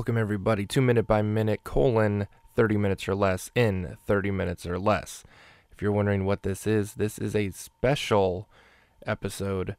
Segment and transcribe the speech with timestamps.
[0.00, 4.78] Welcome everybody to Minute by Minute colon 30 minutes or less in 30 minutes or
[4.78, 5.24] less.
[5.70, 8.48] If you're wondering what this is, this is a special
[9.04, 9.76] episode,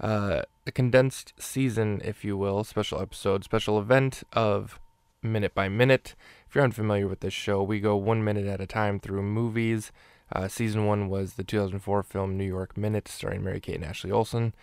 [0.00, 4.80] uh, a condensed season, if you will, special episode, special event of
[5.22, 6.14] Minute by Minute.
[6.48, 9.92] If you're unfamiliar with this show, we go one minute at a time through movies.
[10.32, 14.10] Uh, season one was the 2004 film New York Minute, starring Mary Kate and Ashley
[14.10, 14.54] Olsen.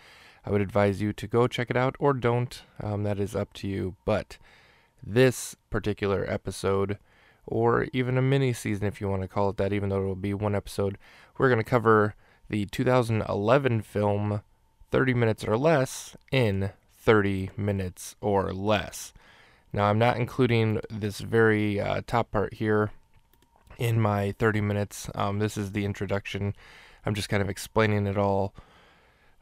[0.44, 2.62] I would advise you to go check it out or don't.
[2.82, 3.94] Um, that is up to you.
[4.04, 4.38] But
[5.04, 6.98] this particular episode,
[7.46, 10.06] or even a mini season if you want to call it that, even though it
[10.06, 10.98] will be one episode,
[11.36, 12.14] we're going to cover
[12.48, 14.42] the 2011 film
[14.90, 16.70] 30 Minutes or Less in
[17.08, 19.14] 30 minutes or less.
[19.72, 22.90] Now, I'm not including this very uh, top part here
[23.78, 25.08] in my 30 minutes.
[25.14, 26.54] Um, this is the introduction.
[27.06, 28.54] I'm just kind of explaining it all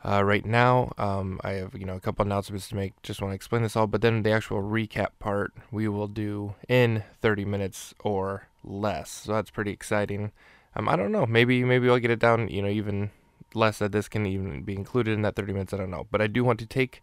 [0.04, 0.92] uh, right now.
[0.98, 3.00] Um, I have you know a couple announcements to make.
[3.02, 6.54] Just want to explain this all, but then the actual recap part we will do
[6.68, 9.10] in 30 minutes or less.
[9.10, 10.32] So that's pretty exciting.
[10.74, 11.26] Um, I don't know.
[11.26, 12.48] Maybe maybe I'll get it down.
[12.48, 13.10] You know, even
[13.54, 15.72] less that this can even be included in that 30 minutes.
[15.72, 17.02] I don't know, but I do want to take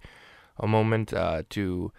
[0.58, 1.92] a moment uh, to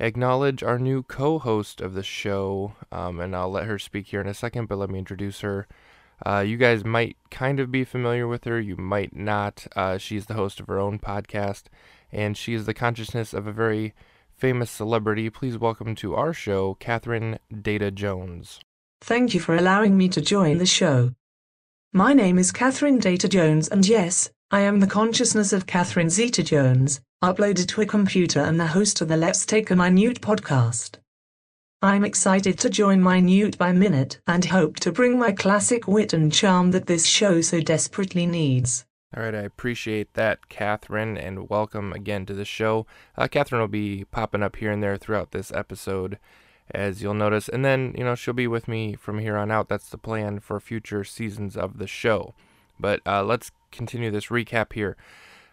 [0.00, 4.26] acknowledge our new co-host of the show, um, and I'll let her speak here in
[4.26, 4.66] a second.
[4.66, 5.66] But let me introduce her.
[6.24, 9.66] Uh, you guys might kind of be familiar with her, you might not.
[9.74, 11.64] Uh, she's the host of her own podcast,
[12.12, 13.92] and she is the consciousness of a very
[14.36, 15.30] famous celebrity.
[15.30, 18.60] Please welcome to our show, Catherine Data Jones.
[19.00, 21.12] Thank you for allowing me to join the show.
[21.92, 26.42] My name is Catherine Data Jones, and yes, I am the consciousness of Catherine Zeta
[26.42, 31.01] Jones, uploaded to a computer and the host of the Let's Take a Minute podcast.
[31.84, 36.32] I'm excited to join Minute by Minute and hope to bring my classic wit and
[36.32, 38.84] charm that this show so desperately needs.
[39.16, 42.86] All right, I appreciate that, Catherine, and welcome again to the show.
[43.18, 46.20] Uh, Catherine will be popping up here and there throughout this episode,
[46.70, 49.68] as you'll notice, and then, you know, she'll be with me from here on out.
[49.68, 52.32] That's the plan for future seasons of the show.
[52.78, 54.96] But uh, let's continue this recap here.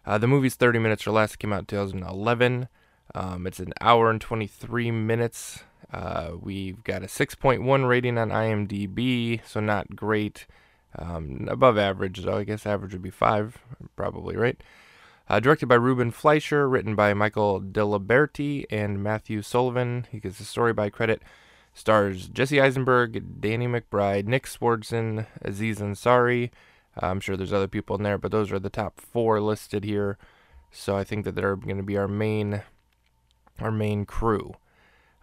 [0.06, 2.68] Uh, the movie's 30 minutes or less, came out in 2011.
[3.16, 5.64] Um, it's an hour and 23 minutes.
[5.92, 10.46] Uh, we've got a 6.1 rating on IMDb, so not great.
[10.98, 12.38] Um, above average, though.
[12.38, 13.60] I guess average would be 5,
[13.96, 14.62] probably, right?
[15.28, 20.08] Uh, directed by Ruben Fleischer, written by Michael Diliberti and Matthew Sullivan.
[20.12, 21.22] He gets the story by credit.
[21.72, 26.50] Stars Jesse Eisenberg, Danny McBride, Nick Swardson, Aziz Ansari.
[27.02, 29.84] Uh, I'm sure there's other people in there, but those are the top four listed
[29.84, 30.18] here.
[30.72, 32.64] So I think that they're going to be our main,
[33.60, 34.56] our main crew.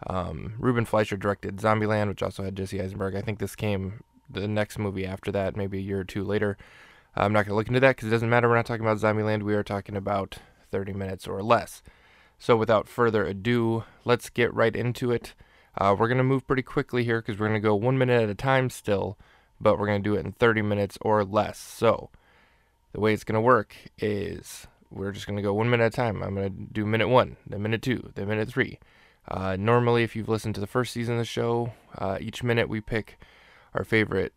[0.05, 3.15] Um, Ruben Fleischer directed Zombieland, which also had Jesse Eisenberg.
[3.15, 6.57] I think this came the next movie after that, maybe a year or two later.
[7.15, 8.47] I'm not going to look into that because it doesn't matter.
[8.47, 9.43] We're not talking about Zombieland.
[9.43, 10.37] We are talking about
[10.71, 11.81] 30 minutes or less.
[12.37, 15.33] So without further ado, let's get right into it.
[15.75, 18.21] Uh, we're going to move pretty quickly here because we're going to go one minute
[18.21, 19.17] at a time still,
[19.59, 21.57] but we're going to do it in 30 minutes or less.
[21.57, 22.09] So
[22.93, 25.93] the way it's going to work is we're just going to go one minute at
[25.93, 26.21] a time.
[26.21, 28.79] I'm going to do minute one, then minute two, then minute three.
[29.27, 32.69] Uh, normally, if you've listened to the first season of the show, uh, each minute
[32.69, 33.19] we pick
[33.73, 34.33] our favorite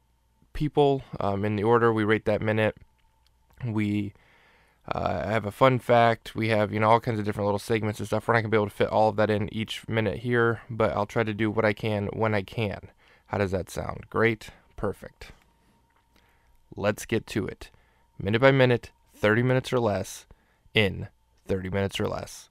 [0.53, 2.77] people um, in the order we rate that minute.
[3.65, 4.13] We
[4.89, 6.35] uh, have a fun fact.
[6.35, 8.27] We have you know all kinds of different little segments and stuff.
[8.27, 10.93] We're not gonna be able to fit all of that in each minute here, but
[10.93, 12.81] I'll try to do what I can when I can.
[13.27, 14.07] How does that sound?
[14.11, 15.33] Great, perfect.
[16.77, 17.71] Let's get to it,
[18.19, 20.27] minute by minute, 30 minutes or less,
[20.75, 21.09] in
[21.47, 22.50] 30 minutes or less.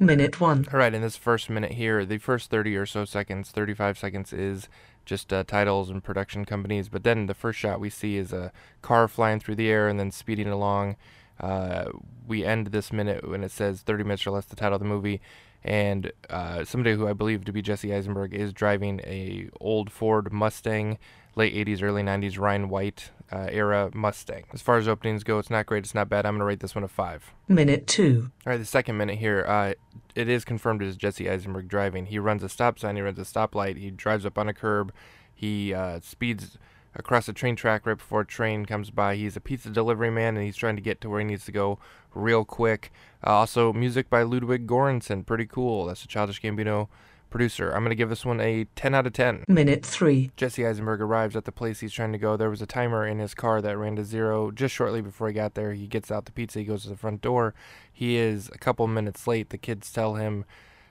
[0.00, 0.68] Minute 1.
[0.72, 4.32] All right, in this first minute here, the first 30 or so seconds, 35 seconds
[4.32, 4.68] is
[5.04, 6.88] just uh, titles and production companies.
[6.88, 10.00] But then the first shot we see is a car flying through the air and
[10.00, 10.96] then speeding along.
[11.40, 11.86] Uh,
[12.26, 14.86] we end this minute when it says 30 minutes or less, the title of the
[14.86, 15.20] movie.
[15.64, 20.32] And uh, somebody who I believe to be Jesse Eisenberg is driving a old Ford
[20.32, 20.98] Mustang,
[21.36, 24.44] late 80s, early 90s Ryan White uh, era Mustang.
[24.52, 25.84] As far as openings go, it's not great.
[25.84, 26.26] It's not bad.
[26.26, 27.32] I'm going to rate this one a 5.
[27.48, 28.30] Minute 2.
[28.46, 29.74] All right, the second minute here, uh,
[30.14, 32.06] it is confirmed as Jesse Eisenberg driving.
[32.06, 34.92] He runs a stop sign, he runs a stoplight, he drives up on a curb,
[35.32, 36.58] he uh, speeds
[36.94, 39.16] across a train track right before a train comes by.
[39.16, 41.52] He's a pizza delivery man and he's trying to get to where he needs to
[41.52, 41.78] go
[42.14, 42.92] real quick.
[43.26, 45.86] Uh, also, music by Ludwig Göransson, pretty cool.
[45.86, 46.88] That's a Childish Gambino
[47.30, 47.70] producer.
[47.70, 49.46] I'm going to give this one a 10 out of 10.
[49.48, 50.30] Minute 3.
[50.36, 52.36] Jesse Eisenberg arrives at the place he's trying to go.
[52.36, 55.34] There was a timer in his car that ran to zero just shortly before he
[55.34, 55.72] got there.
[55.72, 57.54] He gets out the pizza, he goes to the front door.
[57.92, 59.50] He is a couple minutes late.
[59.50, 60.44] The kids tell him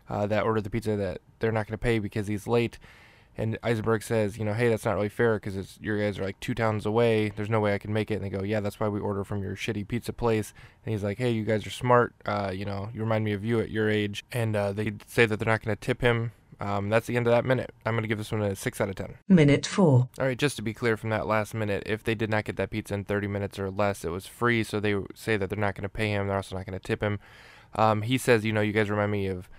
[0.09, 2.77] uh, that ordered the pizza that they're not going to pay because he's late.
[3.38, 6.24] And Eisenberg says, you know, hey, that's not really fair because it's your guys are
[6.24, 7.30] like two towns away.
[7.30, 8.16] There's no way I can make it.
[8.16, 10.54] And they go, yeah, that's why we order from your shitty pizza place.
[10.86, 12.13] And he's like, hey, you guys are smart.
[12.25, 14.25] Uh, you know, you remind me of you at your age.
[14.31, 16.33] And uh, they say that they're not going to tip him.
[16.60, 17.74] Um, that's the end of that minute.
[17.86, 19.16] I'm going to give this one a 6 out of 10.
[19.28, 19.84] Minute 4.
[19.88, 22.56] All right, just to be clear from that last minute, if they did not get
[22.57, 24.63] that pizza in 30 minutes or less, it was free.
[24.63, 26.27] So they say that they're not going to pay him.
[26.27, 27.19] They're also not going to tip him.
[27.75, 29.50] Um, he says, you know, you guys remind me of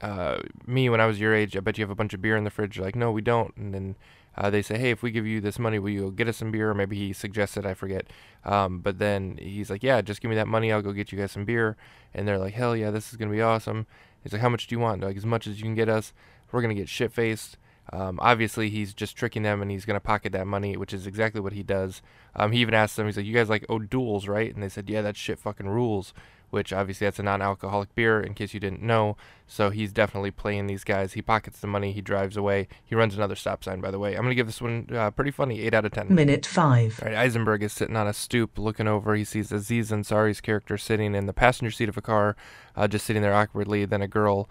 [0.00, 1.56] uh, me when I was your age.
[1.56, 2.76] I bet you have a bunch of beer in the fridge.
[2.76, 3.56] You're like, no, we don't.
[3.56, 3.96] And then
[4.36, 6.50] uh, they say, hey, if we give you this money, will you get us some
[6.50, 6.70] beer?
[6.70, 8.06] Or maybe he suggested, I forget.
[8.44, 10.72] Um, but then he's like, yeah, just give me that money.
[10.72, 11.76] I'll go get you guys some beer.
[12.14, 13.86] And they're like, hell yeah, this is going to be awesome.
[14.22, 15.02] He's like, how much do you want?
[15.02, 16.12] Like, as much as you can get us.
[16.52, 17.58] We're going to get shit faced.
[17.92, 21.06] Um, obviously, he's just tricking them and he's going to pocket that money, which is
[21.06, 22.02] exactly what he does.
[22.34, 24.52] Um, he even asked them, he's like, You guys like O'Doul's, right?
[24.52, 26.12] And they said, Yeah, that shit fucking rules
[26.50, 29.16] which obviously that's a non-alcoholic beer in case you didn't know.
[29.46, 31.12] So he's definitely playing these guys.
[31.12, 31.92] He pockets the money.
[31.92, 32.68] He drives away.
[32.84, 34.14] He runs another stop sign, by the way.
[34.14, 36.14] I'm going to give this one uh, pretty funny, 8 out of 10.
[36.14, 37.00] Minute 5.
[37.02, 39.14] All right, Eisenberg is sitting on a stoop looking over.
[39.14, 42.36] He sees Aziz Ansari's character sitting in the passenger seat of a car,
[42.74, 43.84] uh, just sitting there awkwardly.
[43.84, 44.48] Then a girl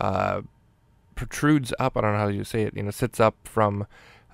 [0.00, 0.42] uh,
[1.14, 1.96] protrudes up.
[1.96, 2.76] I don't know how you say it.
[2.76, 3.86] You know, sits up from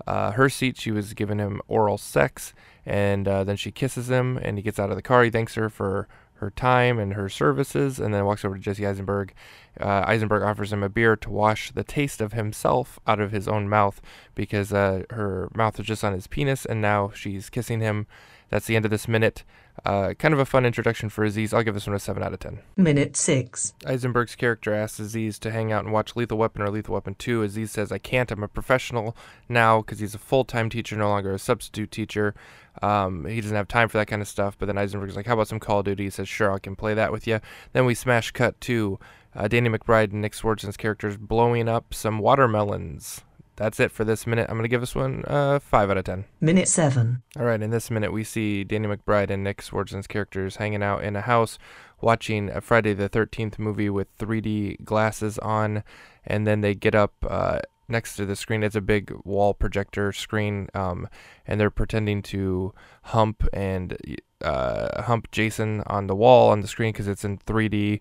[0.05, 0.77] uh, her seat.
[0.77, 2.53] She was giving him oral sex,
[2.85, 5.23] and uh, then she kisses him, and he gets out of the car.
[5.23, 6.07] He thanks her for
[6.43, 9.33] her time and her services, and then walks over to Jesse Eisenberg.
[9.79, 13.47] Uh, Eisenberg offers him a beer to wash the taste of himself out of his
[13.47, 14.01] own mouth
[14.35, 18.07] because uh, her mouth was just on his penis, and now she's kissing him.
[18.53, 19.43] That's the end of this minute.
[19.83, 21.55] Uh, kind of a fun introduction for Aziz.
[21.55, 22.59] I'll give this one a 7 out of 10.
[22.77, 23.73] Minute 6.
[23.83, 27.41] Eisenberg's character asks Aziz to hang out and watch Lethal Weapon or Lethal Weapon 2.
[27.41, 28.29] Aziz says, I can't.
[28.29, 29.17] I'm a professional
[29.49, 32.35] now because he's a full time teacher, no longer a substitute teacher.
[32.83, 34.55] Um, he doesn't have time for that kind of stuff.
[34.59, 36.03] But then Eisenberg's like, How about some Call of Duty?
[36.03, 37.39] He says, Sure, I can play that with you.
[37.71, 38.99] Then we smash cut to
[39.35, 43.23] uh, Danny McBride and Nick Swardson's characters blowing up some watermelons
[43.55, 44.47] that's it for this minute.
[44.49, 46.25] I'm going to give this one uh, 5 out of 10.
[46.41, 47.21] Minute 7.
[47.37, 51.03] All right, in this minute, we see Danny McBride and Nick Swardson's characters hanging out
[51.03, 51.57] in a house
[52.01, 55.83] watching a Friday the 13th movie with 3D glasses on,
[56.25, 57.13] and then they get up.
[57.27, 57.59] Uh,
[57.89, 61.07] next to the screen it's a big wall projector screen um,
[61.45, 62.73] and they're pretending to
[63.03, 63.97] hump and
[64.41, 67.99] uh, hump jason on the wall on the screen because it's in 3d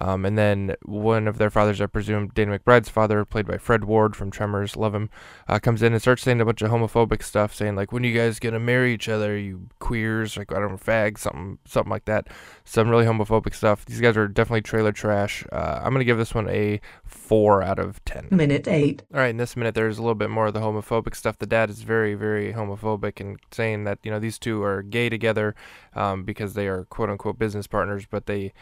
[0.00, 3.84] um, and then one of their fathers, I presume Danny McBride's father, played by Fred
[3.84, 5.10] Ward from Tremors, love him,
[5.48, 8.08] uh, comes in and starts saying a bunch of homophobic stuff, saying like, "When are
[8.08, 11.90] you guys gonna marry each other, you queers?" Like I don't know, fags, something, something
[11.90, 12.28] like that.
[12.64, 13.84] Some really homophobic stuff.
[13.84, 15.44] These guys are definitely trailer trash.
[15.52, 18.28] Uh, I'm gonna give this one a four out of ten.
[18.30, 19.02] Minute eight.
[19.12, 21.38] All right, in this minute, there's a little bit more of the homophobic stuff.
[21.38, 25.08] The dad is very, very homophobic and saying that you know these two are gay
[25.08, 25.54] together
[25.94, 28.52] um, because they are quote unquote business partners, but they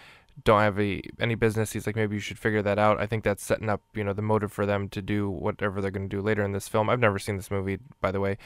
[0.44, 1.72] don't have a, any business.
[1.72, 3.00] He's like, maybe you should figure that out.
[3.00, 5.90] I think that's setting up, you know, the motive for them to do whatever they're
[5.90, 6.88] going to do later in this film.
[6.88, 8.38] I've never seen this movie, by the way,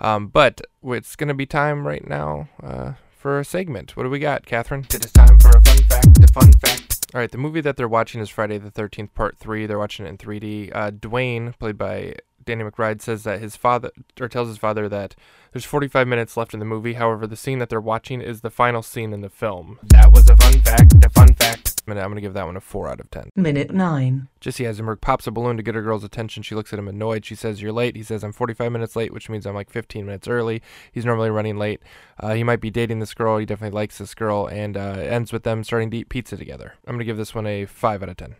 [0.00, 3.96] um, but it's going to be time right now uh, for a segment.
[3.96, 4.86] What do we got, Catherine?
[4.92, 6.24] It is time for a fun fact.
[6.24, 7.06] A fun fact.
[7.14, 9.66] All right, the movie that they're watching is Friday the 13th, Part 3.
[9.66, 10.74] They're watching it in 3D.
[10.74, 15.14] Uh, Dwayne, played by Danny McBride, says that his father, or tells his father that
[15.52, 16.94] there's 45 minutes left in the movie.
[16.94, 19.78] However, the scene that they're watching is the final scene in the film.
[19.84, 20.94] That was a fun fact.
[21.04, 21.74] A fun fact.
[21.86, 23.30] I'm gonna, give that one a 4 out of 10.
[23.36, 24.28] Minute 9.
[24.40, 26.42] Jesse Eisenberg pops a balloon to get her girl's attention.
[26.42, 27.24] She looks at him annoyed.
[27.26, 27.94] She says, You're late.
[27.94, 30.62] He says, I'm 45 minutes late, which means I'm like 15 minutes early.
[30.92, 31.80] He's normally running late.
[32.18, 33.38] Uh, he might be dating this girl.
[33.38, 34.46] He definitely likes this girl.
[34.46, 36.74] And uh, ends with them starting to eat pizza together.
[36.86, 38.36] I'm gonna give this one a 5 out of 10.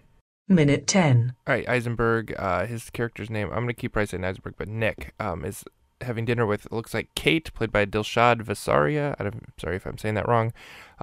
[0.48, 1.34] Minute 10.
[1.46, 5.14] All right, Eisenberg, uh, his character's name, I'm going to keep saying Eisenberg, but Nick
[5.18, 5.64] um, is
[6.02, 9.14] having dinner with, it looks like Kate, played by Dilshad Vadsaria.
[9.18, 10.52] I'm sorry if I'm saying that wrong.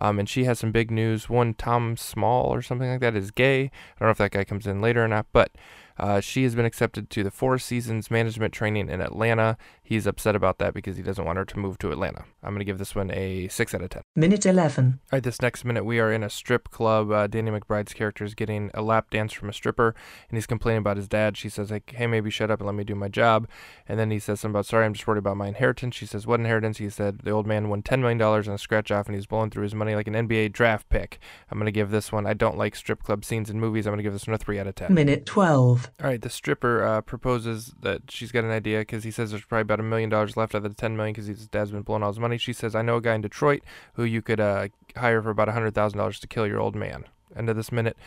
[0.01, 1.29] Um, and she has some big news.
[1.29, 3.65] One, Tom Small or something like that is gay.
[3.65, 5.51] I don't know if that guy comes in later or not, but
[6.01, 9.55] uh, she has been accepted to the Four Seasons management training in Atlanta.
[9.83, 12.25] He's upset about that because he doesn't want her to move to Atlanta.
[12.41, 14.01] I'm going to give this one a 6 out of 10.
[14.15, 14.99] Minute 11.
[15.03, 17.11] All right, this next minute, we are in a strip club.
[17.11, 19.93] Uh, Danny McBride's character is getting a lap dance from a stripper,
[20.29, 21.37] and he's complaining about his dad.
[21.37, 23.47] She says, like, hey, maybe shut up and let me do my job.
[23.87, 25.95] And then he says something about, sorry, I'm just worried about my inheritance.
[25.95, 26.77] She says, what inheritance?
[26.77, 29.51] He said, the old man won $10 million on a scratch off, and he's blowing
[29.51, 31.19] through his money like an NBA draft pick.
[31.49, 33.85] I'm going to give this one, I don't like strip club scenes in movies.
[33.85, 34.93] I'm going to give this one a 3 out of 10.
[34.93, 35.91] Minute 12.
[36.01, 39.45] All right, the stripper uh, proposes that she's got an idea because he says there's
[39.45, 41.81] probably about a million dollars left out of the 10 million because his dad's been
[41.81, 42.37] blowing all his money.
[42.37, 45.49] She says, I know a guy in Detroit who you could uh, hire for about
[45.49, 47.05] a $100,000 to kill your old man.
[47.35, 47.97] End of this minute.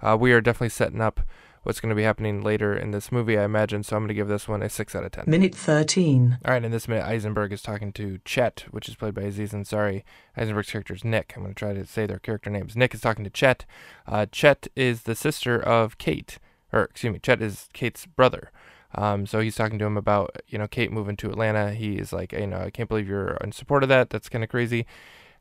[0.00, 1.20] Uh, we are definitely setting up
[1.64, 3.82] what's going to be happening later in this movie, I imagine.
[3.82, 5.24] So I'm going to give this one a 6 out of 10.
[5.26, 6.38] Minute 13.
[6.44, 9.52] All right, in this minute, Eisenberg is talking to Chet, which is played by Aziz
[9.52, 10.04] Ansari.
[10.36, 11.32] Eisenberg's character is Nick.
[11.34, 12.76] I'm going to try to say their character names.
[12.76, 13.64] Nick is talking to Chet.
[14.06, 16.38] Uh, Chet is the sister of Kate,
[16.72, 18.50] or excuse me, Chet is Kate's brother.
[18.96, 21.72] Um, so he's talking to him about you know Kate moving to Atlanta.
[21.72, 24.10] He is like, you know, I can't believe you're in support of that.
[24.10, 24.86] That's kind of crazy.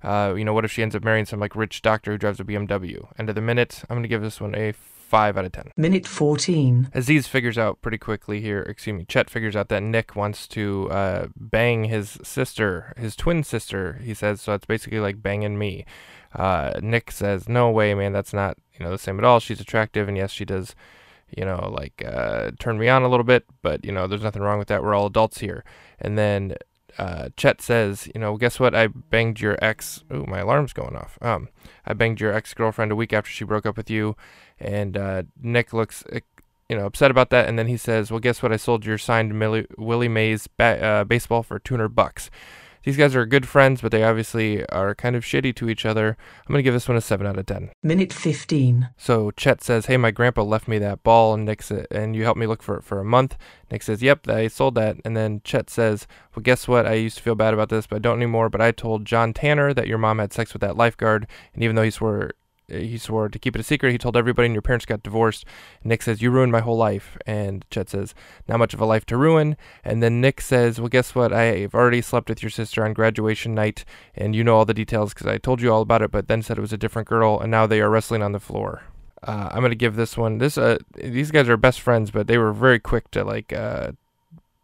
[0.02, 2.40] Uh, you know, what if she ends up marrying some like rich doctor who drives
[2.40, 3.08] a BMW?
[3.18, 3.84] End of the minute.
[3.90, 4.74] I'm gonna give this one a
[5.14, 5.70] five out of ten.
[5.78, 6.90] Minute 14.
[6.92, 10.90] Aziz figures out pretty quickly here, excuse me, Chet figures out that Nick wants to
[10.90, 15.86] uh, bang his sister, his twin sister, he says, so it's basically like banging me.
[16.34, 19.40] Uh, Nick says, no way, man, that's not, you know, the same at all.
[19.40, 20.74] She's attractive, and yes, she does,
[21.30, 24.42] you know, like, uh, turn me on a little bit, but, you know, there's nothing
[24.42, 24.82] wrong with that.
[24.82, 25.64] We're all adults here.
[26.00, 26.56] And then
[26.98, 28.76] uh, Chet says, you know, guess what?
[28.76, 30.04] I banged your ex.
[30.14, 31.18] Ooh, my alarm's going off.
[31.22, 31.50] Um,
[31.86, 34.16] I banged your ex girlfriend a week after she broke up with you,
[34.60, 36.20] and uh, Nick looks, uh,
[36.70, 37.48] you know, upset about that.
[37.48, 38.52] And then he says, well, guess what?
[38.52, 42.30] I sold your signed Millie, Willie Mays ba- uh, baseball for 200 bucks.
[42.84, 46.18] These guys are good friends, but they obviously are kind of shitty to each other.
[46.46, 47.72] I'm gonna give this one a seven out of ten.
[47.82, 48.90] Minute 15.
[48.98, 52.24] So Chet says, "Hey, my grandpa left me that ball, and Nick sa- and you
[52.24, 53.38] helped me look for it for a month."
[53.72, 56.86] Nick says, "Yep, I sold that." And then Chet says, "Well, guess what?
[56.86, 58.50] I used to feel bad about this, but I don't anymore.
[58.50, 61.76] But I told John Tanner that your mom had sex with that lifeguard, and even
[61.76, 62.32] though he swore."
[62.74, 63.92] He swore to keep it a secret.
[63.92, 65.46] He told everybody, and your parents got divorced.
[65.84, 67.18] Nick says, You ruined my whole life.
[67.26, 68.14] And Chet says,
[68.48, 69.58] Not much of a life to ruin.
[69.84, 71.34] And then Nick says, Well, guess what?
[71.34, 75.14] I've already slept with your sister on graduation night, and you know all the details
[75.14, 77.40] because I told you all about it, but then said it was a different girl,
[77.40, 78.84] and now they are wrestling on the floor.
[79.26, 80.40] Uh, I'm gonna give this one.
[80.40, 83.94] This uh, these guys are best friends, but they were very quick to like uh,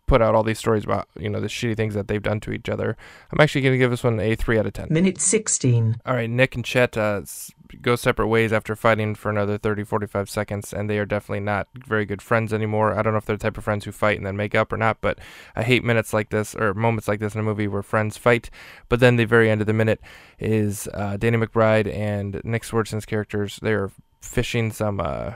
[0.10, 2.52] put out all these stories about you know the shitty things that they've done to
[2.52, 2.98] each other.
[3.32, 4.88] I'm actually gonna give this one a three out of ten.
[4.90, 6.02] Minute 16.
[6.06, 7.22] All right, Nick and Chet uh,
[7.82, 11.68] go separate ways after fighting for another 30, 45 seconds, and they are definitely not
[11.76, 12.98] very good friends anymore.
[12.98, 14.74] I don't know if they're the type of friends who fight and then make up
[14.74, 15.20] or not, but
[15.56, 18.50] I hate minutes like this or moments like this in a movie where friends fight.
[18.90, 20.02] But then the very end of the minute
[20.40, 23.60] is uh, Danny McBride and Nick Swardson's characters.
[23.62, 25.34] They're fishing some uh,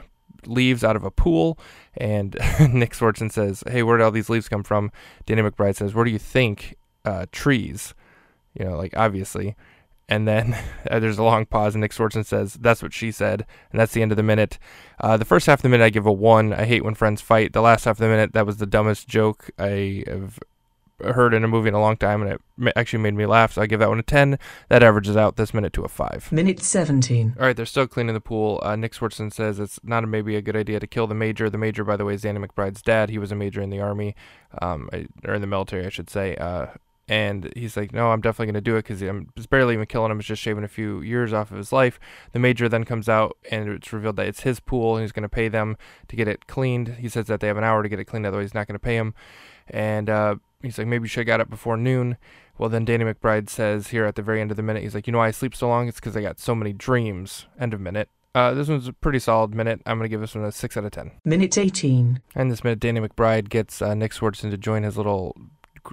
[0.47, 1.57] leaves out of a pool,
[1.95, 4.91] and Nick Swardson says, "Hey, where did all these leaves come from?"
[5.25, 6.75] Danny McBride says, "Where do you think?
[7.05, 7.93] Uh, trees."
[8.57, 9.55] You know, like obviously.
[10.09, 10.57] And then
[10.91, 13.93] uh, there's a long pause, and Nick Swardson says, "That's what she said," and that's
[13.93, 14.59] the end of the minute.
[14.99, 16.53] Uh, the first half of the minute, I give a one.
[16.53, 17.53] I hate when friends fight.
[17.53, 20.39] The last half of the minute, that was the dumbest joke I have
[21.01, 23.53] heard in a movie in a long time, and it actually made me laugh.
[23.53, 24.37] So I give that one a ten.
[24.69, 26.31] That averages out this minute to a five.
[26.31, 27.35] Minute 17.
[27.39, 28.59] All right, they're still cleaning the pool.
[28.63, 31.49] Uh, Nick Swardson says it's not a, maybe a good idea to kill the major.
[31.49, 33.09] The major, by the way, is Danny McBride's dad.
[33.09, 34.15] He was a major in the army,
[34.61, 34.89] um,
[35.25, 36.35] or in the military, I should say.
[36.35, 36.67] Uh,
[37.09, 40.09] and he's like, no, I'm definitely going to do it because I'm barely even killing
[40.09, 40.19] him.
[40.19, 41.99] It's just shaving a few years off of his life.
[42.31, 45.23] The major then comes out and it's revealed that it's his pool and he's going
[45.23, 45.75] to pay them
[46.07, 46.95] to get it cleaned.
[46.99, 48.75] He says that they have an hour to get it cleaned, otherwise he's not going
[48.75, 49.13] to pay him.
[49.67, 52.17] And uh, he's like, maybe you should have got it before noon.
[52.57, 55.05] Well, then Danny McBride says here at the very end of the minute, he's like,
[55.07, 55.87] you know why I sleep so long?
[55.87, 57.47] It's because I got so many dreams.
[57.59, 58.09] End of minute.
[58.35, 59.81] Uh, this one's a pretty solid minute.
[59.85, 61.11] I'm going to give this one a 6 out of 10.
[61.23, 62.19] Minute 18.
[62.35, 65.35] And this minute, Danny McBride gets uh, Nick Swardson to join his little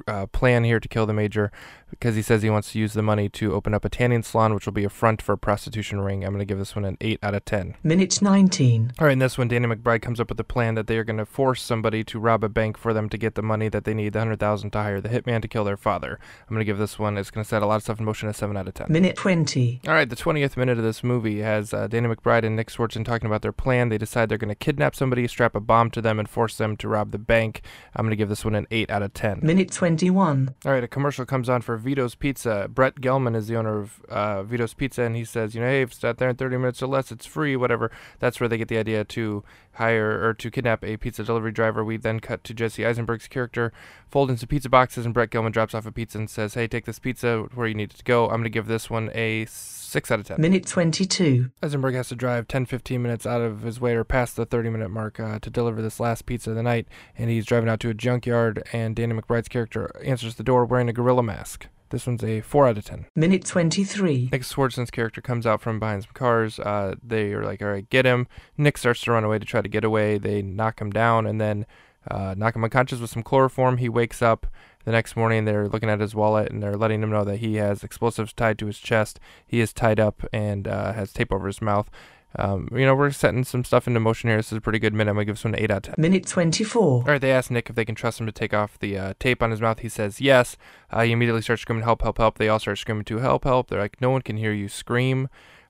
[0.07, 1.51] uh, plan here to kill the major
[1.91, 4.55] because he says he wants to use the money to open up a tanning salon,
[4.55, 6.25] which will be a front for a prostitution ring.
[6.25, 7.77] I'm going to give this one an 8 out of 10.
[7.83, 8.93] Minute 19.
[8.99, 11.05] All right, and this one, Danny McBride comes up with a plan that they are
[11.05, 13.85] going to force somebody to rob a bank for them to get the money that
[13.85, 16.19] they need, the 100000 to hire the hitman to kill their father.
[16.43, 18.05] I'm going to give this one, it's going to set a lot of stuff in
[18.05, 18.87] motion, a 7 out of 10.
[18.89, 19.81] Minute 20.
[19.87, 23.05] All right, the 20th minute of this movie has uh, Danny McBride and Nick Swardson
[23.05, 23.89] talking about their plan.
[23.89, 26.77] They decide they're going to kidnap somebody, strap a bomb to them, and force them
[26.79, 27.63] to rob the bank.
[27.97, 29.41] I'm going to give this one an 8 out of 10.
[29.43, 30.55] Minute 21.
[30.67, 32.69] All right, a commercial comes on for Vito's Pizza.
[32.71, 35.81] Brett Gelman is the owner of uh, Vito's Pizza, and he says, you know, hey,
[35.81, 37.91] if it's out there in 30 minutes or less, it's free, whatever.
[38.19, 39.43] That's where they get the idea to
[39.81, 41.83] hire or to kidnap a pizza delivery driver.
[41.83, 43.73] We then cut to Jesse Eisenberg's character,
[44.09, 46.85] fold into pizza boxes, and Brett Gelman drops off a pizza and says, hey, take
[46.85, 48.25] this pizza where you need it to go.
[48.25, 50.41] I'm going to give this one a 6 out of 10.
[50.41, 51.51] Minute 22.
[51.63, 54.71] Eisenberg has to drive 10 15 minutes out of his way or past the 30
[54.71, 56.87] minute mark uh, to deliver this last pizza of the night.
[57.17, 60.89] And he's driving out to a junkyard, and Danny McBride's character answers the door wearing
[60.89, 61.67] a gorilla mask.
[61.91, 63.07] This one's a 4 out of 10.
[63.17, 64.31] Minute 23.
[64.33, 66.61] Nick Swardson's character comes out from behind some cars.
[66.61, 68.29] Uh, they are like, all right, get him.
[68.57, 70.17] Nick starts to run away to try to get away.
[70.17, 71.67] They knock him down and then
[72.09, 73.79] uh, knock him unconscious with some chloroform.
[73.79, 74.47] He wakes up.
[74.85, 77.57] The next morning, they're looking at his wallet and they're letting him know that he
[77.57, 79.21] has explosives tied to his chest.
[79.47, 81.91] He is tied up and uh, has tape over his mouth.
[82.37, 84.37] Um, you know, we're setting some stuff into motion here.
[84.37, 85.11] This is a pretty good minute.
[85.11, 86.03] I'm going to give this one an 8 out of 10.
[86.03, 86.83] Minute 24.
[86.83, 89.15] All right, they ask Nick if they can trust him to take off the uh,
[89.19, 89.81] tape on his mouth.
[89.81, 90.57] He says yes.
[90.91, 92.39] Uh, he immediately starts screaming, help, help, help.
[92.39, 93.69] They all start screaming to help, help.
[93.69, 95.29] They're like, no one can hear you scream.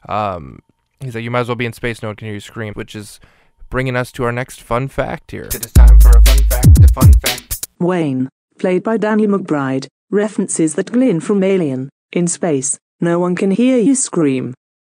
[0.09, 0.61] Um,
[1.01, 2.03] he's like, you might as well be in space.
[2.03, 3.21] No one can hear you scream, which is
[3.71, 5.45] bringing us to our next fun fact here.
[5.45, 7.69] It is time for a fun fact, a fun fact.
[7.79, 13.53] Wayne, played by Danny McBride, references that Glyn from Alien, in space, no one can
[13.53, 14.53] hear you scream.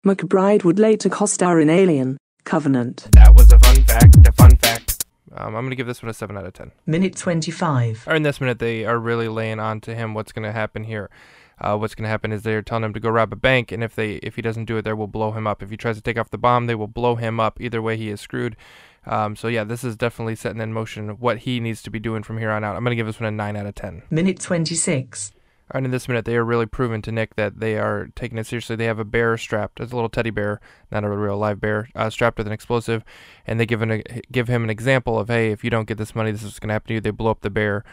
[0.05, 3.07] McBride would later co-star in Alien, Covenant.
[3.11, 5.05] That was a fun fact, a fun fact.
[5.31, 6.71] I'm Um, I'm going to give this one a 7 out of 10.
[6.87, 8.05] Minute 25.
[8.07, 10.85] Or in this minute, they are really laying on to him what's going to happen
[10.85, 11.11] here.
[11.59, 13.83] Uh, what's going to happen is they're telling him to go rob a bank, and
[13.83, 15.61] if they if he doesn't do it, they will blow him up.
[15.61, 17.61] If he tries to take off the bomb, they will blow him up.
[17.61, 18.57] Either way, he is screwed.
[19.05, 22.23] Um, so yeah, this is definitely setting in motion what he needs to be doing
[22.23, 22.75] from here on out.
[22.75, 24.01] I'm going to give this one a 9 out of 10.
[24.09, 25.31] Minute 26.
[25.73, 28.45] And in this minute, they are really proving to Nick that they are taking it
[28.47, 28.75] seriously.
[28.75, 30.59] They have a bear strapped, as a little teddy bear,
[30.91, 33.03] not a real live bear, uh, strapped with an explosive,
[33.47, 36.15] and they give an, give him an example of, hey, if you don't get this
[36.15, 37.01] money, this is going to happen to you.
[37.01, 37.83] They blow up the bear.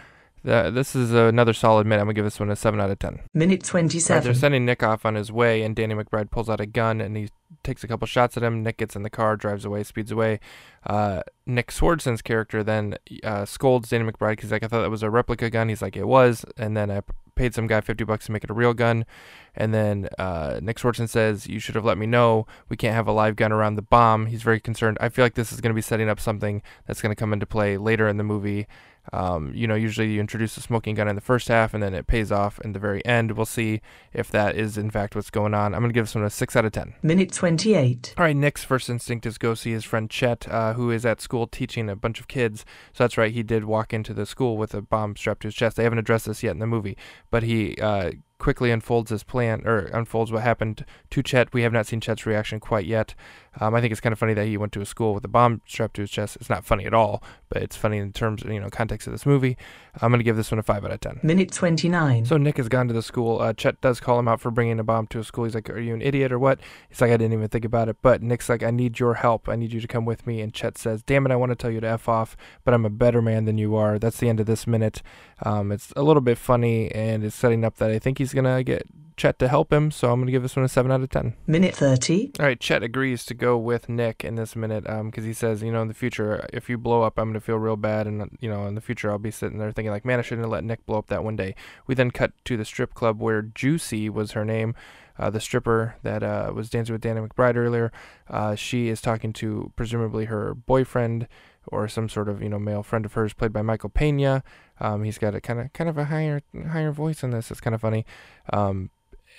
[0.45, 2.01] The, this is another solid minute.
[2.01, 3.19] I'm gonna give this one a seven out of ten.
[3.35, 4.23] Minute Right, 27.
[4.23, 7.17] they're sending Nick off on his way, and Danny McBride pulls out a gun and
[7.17, 7.29] he
[7.65, 8.63] takes a couple shots at him.
[8.63, 10.39] Nick gets in the car, drives away, speeds away.
[10.87, 15.03] Uh, Nick Swardson's character then uh, scolds Danny McBride because like I thought that was
[15.03, 15.69] a replica gun.
[15.71, 18.45] He's like it was, and then I p- paid some guy fifty bucks to make
[18.45, 19.07] it a real gun.
[19.55, 22.47] And then uh, Nick Swardson says, "You should have let me know.
[22.69, 24.99] We can't have a live gun around the bomb." He's very concerned.
[25.01, 27.33] I feel like this is going to be setting up something that's going to come
[27.33, 28.67] into play later in the movie.
[29.13, 31.95] Um, you know, usually you introduce a smoking gun in the first half and then
[31.95, 33.33] it pays off in the very end.
[33.33, 33.81] We'll see
[34.13, 35.75] if that is in fact what's going on.
[35.75, 36.95] I'm going to give this one a 6 out of 10.
[37.03, 38.15] Minute 28.
[38.17, 41.21] All right, Nick's first instinct is go see his friend Chet, uh, who is at
[41.21, 42.65] school teaching a bunch of kids.
[42.93, 45.55] So that's right, he did walk into the school with a bomb strapped to his
[45.55, 45.77] chest.
[45.77, 46.97] They haven't addressed this yet in the movie,
[47.31, 51.53] but he uh, quickly unfolds his plan, or unfolds what happened to Chet.
[51.53, 53.15] We have not seen Chet's reaction quite yet.
[53.61, 55.29] Um, I think it's kind of funny that he went to a school with a
[55.29, 56.37] bomb strapped to his chest.
[56.37, 59.13] It's not funny at all, but it's funny in terms of, you know, context of
[59.13, 59.57] this movie.
[60.01, 61.21] I'm going to give this one a 5 out of 10.
[61.23, 62.25] Minute 29.
[62.27, 63.41] So Nick has gone to the school.
[63.41, 65.45] Uh, Chet does call him out for bringing a bomb to a school.
[65.45, 67.89] He's like, "Are you an idiot or what?" He's like, "I didn't even think about
[67.89, 69.49] it." But Nick's like, "I need your help.
[69.49, 71.57] I need you to come with me." And Chet says, "Damn it, I want to
[71.57, 74.29] tell you to f off, but I'm a better man than you are." That's the
[74.29, 75.03] end of this minute.
[75.43, 78.63] Um, it's a little bit funny, and it's setting up that I think he's gonna
[78.63, 78.87] get
[79.19, 79.91] Chet to help him.
[79.91, 81.35] So I'm gonna give this one a seven out of ten.
[81.47, 82.33] Minute 30.
[82.39, 85.73] All right, Chet agrees to go with Nick in this minute because he says, you
[85.73, 88.07] know, in the future, if you blow up, I'm to feel real bad.
[88.07, 90.45] And, you know, in the future, I'll be sitting there thinking, like, man, I shouldn't
[90.45, 91.55] have let Nick blow up that one day.
[91.87, 94.75] We then cut to the strip club where Juicy was her name,
[95.19, 97.91] uh, the stripper that uh, was dancing with Danny McBride earlier.
[98.29, 101.27] Uh, she is talking to presumably her boyfriend
[101.73, 104.43] or some sort of, you know, male friend of hers played by Michael Pena.
[104.81, 107.51] Um, he's got a kind of kind of a higher higher voice in this.
[107.51, 108.05] It's kind of funny.
[108.53, 108.91] Um,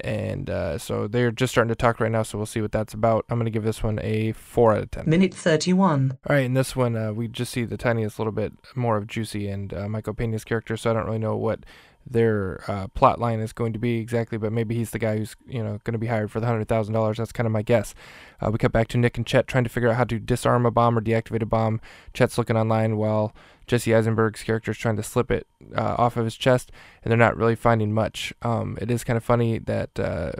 [0.01, 2.93] and uh, so they're just starting to talk right now, so we'll see what that's
[2.93, 3.25] about.
[3.29, 5.03] I'm going to give this one a 4 out of 10.
[5.07, 6.17] Minute 31.
[6.25, 9.07] All right, in this one, uh, we just see the tiniest little bit more of
[9.07, 11.65] Juicy and uh, Michael Pena's character, so I don't really know what
[12.09, 15.35] their uh, plot line is going to be exactly, but maybe he's the guy who's
[15.47, 17.17] you know going to be hired for the hundred thousand dollars.
[17.17, 17.93] That's kind of my guess.
[18.41, 20.65] Uh, we cut back to Nick and Chet trying to figure out how to disarm
[20.65, 21.79] a bomb or deactivate a bomb.
[22.13, 23.33] Chet's looking online while
[23.67, 25.45] Jesse Eisenberg's character is trying to slip it
[25.75, 26.71] uh, off of his chest,
[27.03, 28.33] and they're not really finding much.
[28.41, 30.31] Um, it is kind of funny that uh,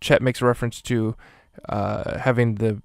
[0.00, 1.16] Chet makes a reference to
[1.68, 2.80] uh, having the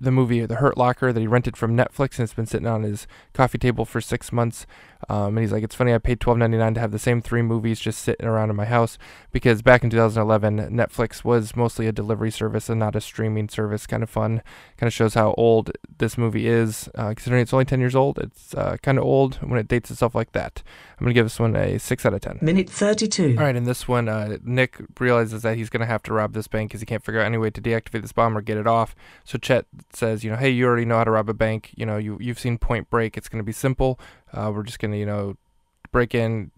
[0.00, 2.82] the movie The Hurt Locker that he rented from Netflix and it's been sitting on
[2.82, 4.66] his coffee table for six months.
[5.08, 7.20] Um, and he's like, it's funny, I paid twelve ninety nine to have the same
[7.22, 8.98] three movies just sitting around in my house
[9.32, 13.86] because back in 2011, Netflix was mostly a delivery service and not a streaming service.
[13.86, 14.42] Kind of fun.
[14.76, 16.88] Kind of shows how old this movie is.
[16.94, 19.90] Uh, considering it's only 10 years old, it's uh, kind of old when it dates
[19.90, 20.62] itself like that.
[20.98, 22.38] I'm going to give this one a 6 out of 10.
[22.42, 23.36] Minute 32.
[23.38, 26.32] All right, in this one, uh, Nick realizes that he's going to have to rob
[26.32, 28.56] this bank because he can't figure out any way to deactivate this bomb or get
[28.56, 28.96] it off.
[29.24, 31.70] So Chet says, you know, hey, you already know how to rob a bank.
[31.76, 33.16] You know, you you've seen Point Break.
[33.16, 34.00] It's going to be simple.
[34.32, 35.36] Uh, we're just going to, you know,
[35.92, 36.50] break in.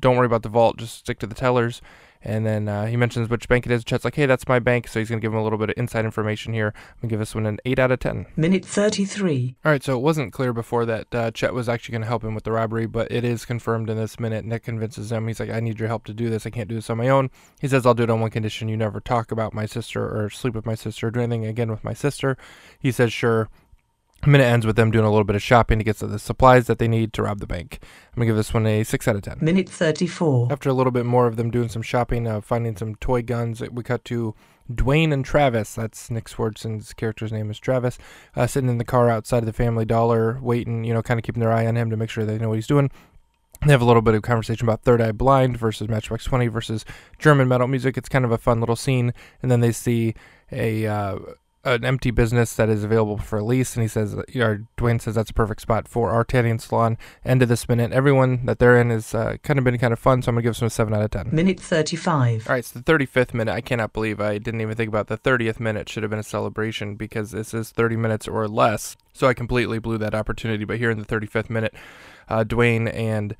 [0.00, 0.78] Don't worry about the vault.
[0.78, 1.80] Just stick to the tellers.
[2.26, 3.84] And then uh, he mentions which bank it is.
[3.84, 4.88] Chet's like, hey, that's my bank.
[4.88, 6.74] So he's going to give him a little bit of inside information here.
[6.74, 8.26] I'm going to give this one an 8 out of 10.
[8.34, 9.54] Minute 33.
[9.64, 12.24] All right, so it wasn't clear before that uh, Chet was actually going to help
[12.24, 14.44] him with the robbery, but it is confirmed in this minute.
[14.44, 15.28] Nick convinces him.
[15.28, 16.46] He's like, I need your help to do this.
[16.46, 17.30] I can't do this on my own.
[17.60, 18.68] He says, I'll do it on one condition.
[18.68, 21.70] You never talk about my sister or sleep with my sister or do anything again
[21.70, 22.36] with my sister.
[22.76, 23.48] He says, sure.
[24.26, 26.78] Minute ends with them doing a little bit of shopping to get the supplies that
[26.78, 27.78] they need to rob the bank.
[27.82, 29.38] I'm going to give this one a 6 out of 10.
[29.40, 30.48] Minute 34.
[30.50, 33.62] After a little bit more of them doing some shopping, uh, finding some toy guns,
[33.70, 34.34] we cut to
[34.70, 35.74] Dwayne and Travis.
[35.74, 37.98] That's Nick Swardson's character's name is Travis.
[38.34, 41.24] Uh, sitting in the car outside of the Family Dollar, waiting, you know, kind of
[41.24, 42.90] keeping their eye on him to make sure they know what he's doing.
[43.64, 46.84] They have a little bit of conversation about Third Eye Blind versus Matchbox 20 versus
[47.18, 47.96] German metal music.
[47.96, 49.14] It's kind of a fun little scene.
[49.40, 50.14] And then they see
[50.52, 51.18] a uh,
[51.66, 55.30] an empty business that is available for lease, and he says, or Dwayne says that's
[55.30, 56.96] a perfect spot for our tanning salon.
[57.24, 57.92] End of this minute.
[57.92, 60.42] Everyone that they're in is uh, kind of been kind of fun, so I'm gonna
[60.42, 61.28] give them a seven out of ten.
[61.32, 62.46] Minute 35.
[62.48, 63.52] All right, it's the 35th minute.
[63.52, 66.24] I cannot believe I didn't even think about the 30th minute should have been a
[66.24, 68.96] celebration because this is 30 minutes or less.
[69.12, 70.64] So I completely blew that opportunity.
[70.64, 71.74] But here in the 35th minute,
[72.28, 73.34] uh, Dwayne and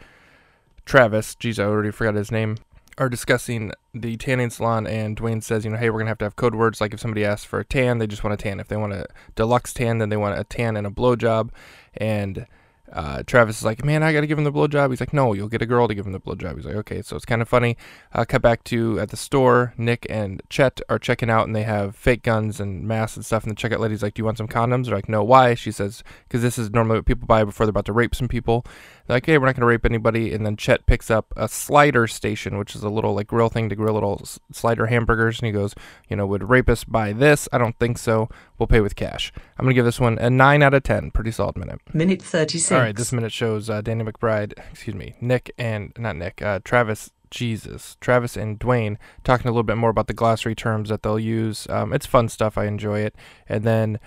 [0.85, 2.57] Travis, geez, I already forgot his name,
[2.99, 6.25] are discussing the tanning salon, and Dwayne says, you know, hey, we're gonna have to
[6.25, 6.81] have code words.
[6.81, 8.61] Like if somebody asks for a tan, they just want a tan.
[8.61, 11.51] If they want a deluxe tan, then they want a tan and a blowjob.
[11.97, 12.47] And
[12.93, 14.91] uh, Travis is like, man, I gotta give him the blowjob.
[14.91, 16.57] He's like, no, you'll get a girl to give him the blowjob.
[16.57, 17.77] He's like, okay, so it's kind of funny.
[18.13, 21.65] Uh, cut back to at the store, Nick and Chet are checking out, and they
[21.65, 23.45] have fake guns and masks and stuff.
[23.45, 24.87] And the checkout lady's like, do you want some condoms?
[24.87, 25.55] They're like, no, why?
[25.55, 28.29] She says, because this is normally what people buy before they're about to rape some
[28.29, 28.65] people.
[29.09, 30.33] Like, hey, we're not gonna rape anybody.
[30.33, 33.69] And then Chet picks up a slider station, which is a little like grill thing
[33.69, 35.75] to grill little slider hamburgers, and he goes,
[36.09, 37.49] you know, would rapists buy this?
[37.53, 38.29] I don't think so.
[38.59, 39.33] We'll pay with cash.
[39.59, 41.11] I'm gonna give this one a nine out of ten.
[41.11, 41.81] Pretty solid minute.
[41.93, 42.73] Minute 36.
[42.73, 46.61] All right, this minute shows uh, Danny McBride, excuse me, Nick and not Nick, uh,
[46.65, 47.11] Travis.
[47.29, 51.19] Jesus, Travis and Dwayne talking a little bit more about the glossary terms that they'll
[51.19, 51.67] use.
[51.69, 52.57] Um, it's fun stuff.
[52.57, 53.17] I enjoy it.
[53.49, 53.99] And then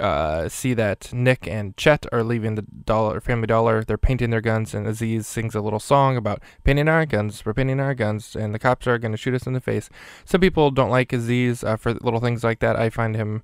[0.00, 3.84] uh, see that Nick and Chet are leaving the dollar Family Dollar.
[3.84, 7.44] They're painting their guns, and Aziz sings a little song about painting our guns.
[7.44, 9.90] We're painting our guns, and the cops are going to shoot us in the face.
[10.24, 12.76] Some people don't like Aziz uh, for little things like that.
[12.76, 13.42] I find him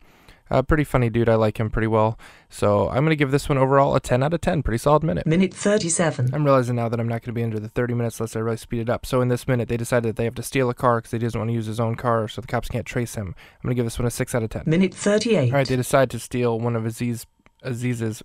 [0.50, 1.28] a pretty funny dude.
[1.28, 2.18] I like him pretty well.
[2.48, 4.62] So I'm going to give this one overall a 10 out of 10.
[4.62, 5.26] Pretty solid minute.
[5.26, 6.30] Minute 37.
[6.32, 8.40] I'm realizing now that I'm not going to be under the 30 minutes unless I
[8.40, 9.06] really speed it up.
[9.06, 11.18] So in this minute, they decided that they have to steal a car because he
[11.18, 13.34] doesn't want to use his own car, so the cops can't trace him.
[13.36, 14.64] I'm going to give this one a 6 out of 10.
[14.66, 15.50] Minute 38.
[15.50, 17.26] All right, they decide to steal one of Aziz,
[17.62, 18.22] Aziz's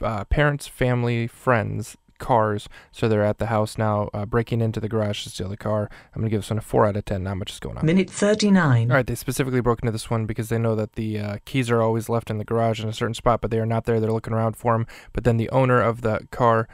[0.00, 2.68] uh, parents, family, friends' cars.
[2.92, 5.90] So they're at the house now, uh, breaking into the garage to steal the car.
[6.14, 7.24] I'm going to give this one a 4 out of 10.
[7.24, 7.84] Not much is going on.
[7.84, 8.90] Minute 39.
[8.90, 11.70] All right, they specifically broke into this one because they know that the uh, keys
[11.70, 14.00] are always left in the garage in a certain spot, but they are not there.
[14.00, 14.86] They're looking around for them.
[15.12, 16.68] But then the owner of the car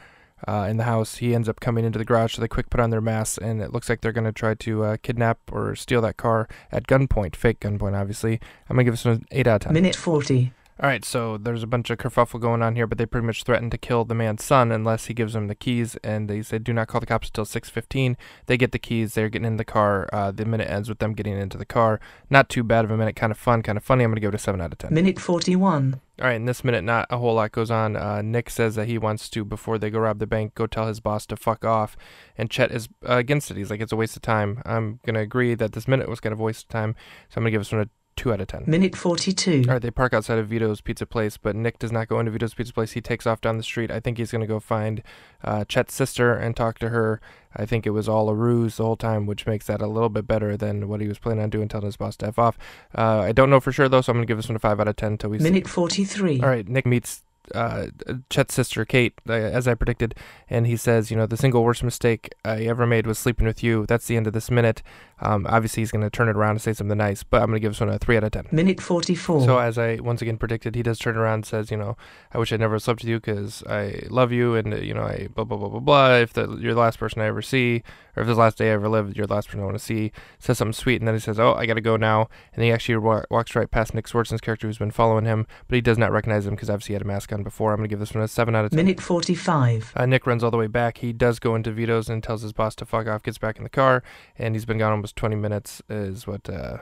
[0.47, 2.79] uh, in the house, he ends up coming into the garage, so they quick put
[2.79, 5.75] on their masks, and it looks like they're going to try to uh, kidnap or
[5.75, 8.39] steal that car at gunpoint, fake gunpoint, obviously.
[8.69, 9.73] I'm going to give this one an 8 out of 10.
[9.73, 10.53] Minute 40.
[10.81, 13.43] All right, so there's a bunch of kerfuffle going on here, but they pretty much
[13.43, 15.97] threaten to kill the man's son unless he gives them the keys.
[16.05, 18.15] And they say, "Do not call the cops until 6:15."
[18.45, 19.13] They get the keys.
[19.13, 20.07] They're getting in the car.
[20.13, 21.99] Uh, the minute ends with them getting into the car.
[22.29, 23.17] Not too bad of a minute.
[23.17, 23.61] Kind of fun.
[23.61, 24.05] Kind of funny.
[24.05, 24.93] I'm gonna give it a seven out of ten.
[24.93, 25.99] Minute 41.
[26.21, 27.95] All right, in this minute, not a whole lot goes on.
[27.95, 30.87] Uh, Nick says that he wants to, before they go rob the bank, go tell
[30.87, 31.95] his boss to fuck off.
[32.37, 33.55] And Chet is uh, against it.
[33.55, 34.61] He's like, it's a waste of time.
[34.65, 36.95] I'm going to agree that this minute was kind of a waste of time.
[37.29, 37.89] So I'm going to give this one a
[38.19, 38.65] 2 out of 10.
[38.67, 39.63] Minute 42.
[39.67, 42.31] All right, they park outside of Vito's Pizza Place, but Nick does not go into
[42.31, 42.91] Vito's Pizza Place.
[42.91, 43.89] He takes off down the street.
[43.89, 45.01] I think he's going to go find
[45.41, 47.21] uh, Chet's sister and talk to her.
[47.55, 50.09] I think it was all a ruse the whole time, which makes that a little
[50.09, 52.57] bit better than what he was planning on doing, telling his boss to F off.
[52.93, 54.59] Uh, I don't know for sure, though, so I'm going to give this one a
[54.59, 55.43] 5 out of 10 until we see.
[55.45, 56.41] Minute 43.
[56.41, 57.23] All right, Nick meets
[57.55, 57.87] uh,
[58.29, 60.15] Chet's sister, Kate, uh, as I predicted,
[60.49, 63.63] and he says, you know, the single worst mistake I ever made was sleeping with
[63.63, 63.85] you.
[63.85, 64.81] That's the end of this minute.
[65.21, 67.57] Um, obviously, he's going to turn it around and say something nice, but I'm going
[67.57, 68.47] to give this one a 3 out of 10.
[68.51, 69.41] Minute 44.
[69.41, 71.97] So, as I once again predicted, he does turn around and says, you know,
[72.33, 75.03] I wish I never slept with you because I love you and, uh, you know,
[75.03, 76.13] I blah, blah, blah, blah, blah.
[76.15, 77.83] If the, you're the last person I ever see,
[78.19, 79.83] or if this last day I ever lived, you're the last person I want to
[79.83, 80.11] see.
[80.39, 82.27] Says something sweet, and then he says, oh, I got to go now.
[82.53, 85.75] And he actually wa- walks right past Nick Swardson's character who's been following him, but
[85.75, 87.71] he does not recognize him because obviously he had a mask on before.
[87.71, 88.75] I'm going to give this one a 7 out of 10.
[88.75, 89.93] Minute 45.
[89.95, 90.97] Uh, Nick runs all the way back.
[90.97, 93.63] He does go into Vito's and tells his boss to fuck off, gets back in
[93.63, 94.03] the car,
[94.37, 96.79] and he's been gone almost 20 minutes, is what uh,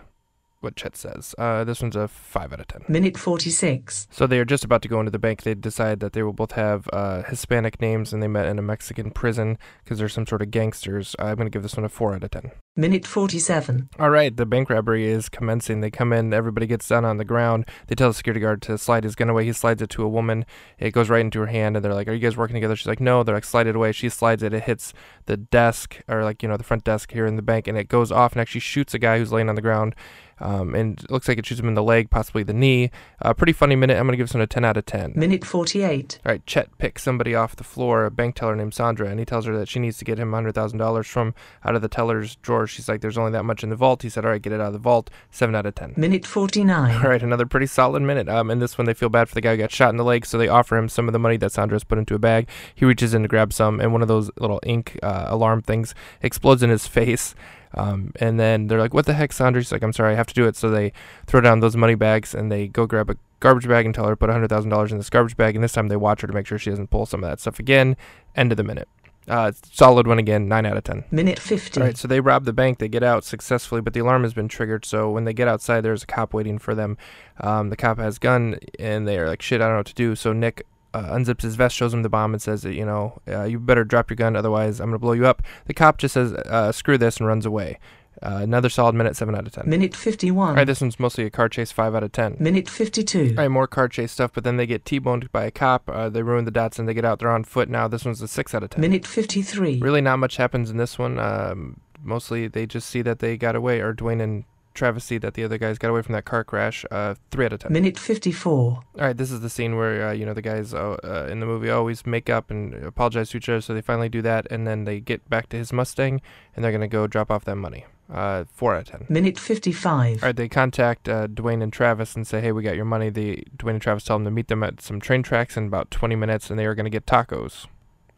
[0.62, 1.36] what Chet says.
[1.38, 2.86] Uh, this one's a 5 out of 10.
[2.88, 4.08] Minute 46.
[4.12, 5.44] So they are just about to go into the bank.
[5.44, 8.62] They decide that they will both have uh, Hispanic names, and they met in a
[8.62, 11.16] Mexican prison because they're some sort of gangsters.
[11.20, 12.52] I'm going to give this one a 4 out of 10.
[12.76, 13.90] Minute 47.
[14.00, 15.82] All right, the bank robbery is commencing.
[15.82, 17.68] They come in, everybody gets down on the ground.
[17.88, 19.46] They tell the security guard to slide his gun away.
[19.46, 20.46] He slides it to a woman.
[20.78, 22.76] It goes right into her hand, and they're like, Are you guys working together?
[22.76, 23.24] She's like, No.
[23.24, 23.92] They're like, Slide it away.
[23.94, 24.54] She slides it.
[24.54, 24.94] It hits
[25.26, 27.88] the desk, or like, you know, the front desk here in the bank, and it
[27.88, 29.96] goes off and actually shoots a guy who's laying on the ground.
[30.40, 32.92] Um, and it looks like it shoots him in the leg, possibly the knee.
[33.22, 33.98] Uh, pretty funny minute.
[33.98, 35.14] I'm going to give this one a 10 out of 10.
[35.16, 36.20] Minute 48.
[36.26, 39.26] All right, Chet picks somebody off the floor, a bank teller named Sandra, and he
[39.26, 42.68] tells her that she needs to get him $100,000 from out of the teller's drawer.
[42.68, 44.04] She's like, there's only that much in the vault.
[44.04, 45.10] He said, all right, get it out of the vault.
[45.32, 45.94] 7 out of 10.
[45.98, 46.96] Minute 49.
[47.04, 48.30] All right, another pretty solid minute.
[48.30, 50.04] Um, in this one, they feel bad for the guy who got shot in the
[50.04, 52.48] leg, so they offer him some of the money that Sandra's put into a bag.
[52.76, 55.96] He reaches in to grab some, and one of those little ink uh, alarm things
[56.22, 57.36] explodes in his face.
[57.74, 60.28] Um, and then they're like, "What the heck, Sandra?" She's like, "I'm sorry, I have
[60.28, 60.94] to do it." So they
[61.26, 64.12] throw down those money bags, and they go grab a garbage bag and tell her
[64.12, 65.56] to put hundred thousand dollars in this garbage bag.
[65.56, 67.40] And this time they watch her to make sure she doesn't pull some of that
[67.40, 67.98] stuff again.
[68.36, 68.88] End of the minute.
[69.28, 71.04] Uh, solid one again, nine out of ten.
[71.12, 71.82] Minute 50.
[71.82, 72.80] All right, so they rob the bank.
[72.80, 74.86] They get out successfully, but the alarm has been triggered.
[74.86, 76.98] So when they get outside, there's a cop waiting for them.
[77.42, 79.94] Um, the cop has gun, and they are like, "Shit, I don't know what to
[79.94, 82.86] do." So Nick uh, unzips his vest, shows him the bomb, and says, that, "You
[82.86, 85.98] know, uh, you better drop your gun, otherwise I'm gonna blow you up." The cop
[85.98, 87.80] just says, uh, "Screw this," and runs away.
[88.22, 89.70] Uh, another solid minute, seven out of ten.
[89.70, 90.56] Minute 51.
[90.56, 92.36] right, this one's mostly a car chase, five out of ten.
[92.40, 93.36] Minute 52.
[93.38, 95.88] All right, more car chase stuff, but then they get T-boned by a cop.
[95.88, 97.20] Uh, they ruin the dots, and they get out.
[97.20, 97.88] They're on foot now.
[97.88, 98.82] This one's a six out of ten.
[98.82, 99.80] Minute 53.
[99.80, 101.20] Really, not much happens in this one.
[101.20, 104.46] Um, mostly, they just see that they got away, or Dwayne and
[104.78, 106.86] Travis see that the other guys got away from that car crash.
[106.90, 107.74] Uh, three out of ten.
[107.74, 108.54] Minute 54.
[108.54, 111.40] All right, this is the scene where uh, you know the guys uh, uh, in
[111.40, 114.48] the movie always make up and apologize to each other, so they finally do that,
[114.52, 116.22] and then they get back to his Mustang,
[116.56, 117.86] and they're gonna go drop off that money.
[118.10, 119.06] Uh, four out of ten.
[119.10, 120.24] Minute 55.
[120.24, 123.10] All right, they contact uh, Dwayne and Travis and say, "Hey, we got your money."
[123.10, 125.92] The Dwayne and Travis tell them to meet them at some train tracks in about
[125.92, 127.68] 20 minutes, and they are going to get tacos.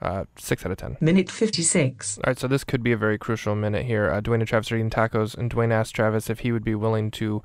[0.02, 0.96] Uh, six out of ten.
[1.02, 2.18] Minute 56.
[2.20, 4.10] All right, so this could be a very crucial minute here.
[4.10, 6.76] Uh, Dwayne and Travis are eating tacos, and Dwayne asks Travis if he would be
[6.76, 7.44] willing to